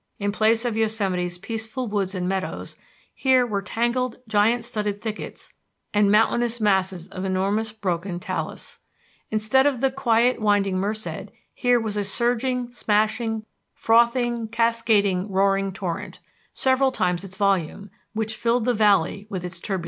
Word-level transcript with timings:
In 0.17 0.31
place 0.31 0.65
of 0.65 0.75
Yosemite's 0.75 1.37
peaceful 1.37 1.87
woods 1.87 2.15
and 2.15 2.27
meadows, 2.27 2.75
here 3.13 3.45
were 3.45 3.61
tangled 3.61 4.17
giant 4.27 4.65
studded 4.65 4.99
thickets 4.99 5.53
and 5.93 6.11
mountainous 6.11 6.59
masses 6.59 7.07
of 7.09 7.23
enormous 7.23 7.71
broken 7.71 8.19
talus. 8.19 8.79
Instead 9.29 9.67
of 9.67 9.79
the 9.79 9.91
quiet 9.91 10.41
winding 10.41 10.79
Merced, 10.79 11.29
here 11.53 11.79
was 11.79 11.97
a 11.97 12.03
surging, 12.03 12.71
smashing, 12.71 13.45
frothing, 13.75 14.47
cascading, 14.47 15.29
roaring 15.31 15.71
torrent, 15.71 16.19
several 16.51 16.91
times 16.91 17.23
its 17.23 17.37
volume, 17.37 17.91
which 18.13 18.35
filled 18.35 18.65
the 18.65 18.73
valley 18.73 19.27
with 19.29 19.43
its 19.43 19.59
turbulence. 19.59 19.79